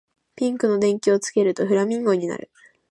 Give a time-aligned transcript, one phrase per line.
[0.35, 2.49] ピンクの電球をつけるとフラミンゴになる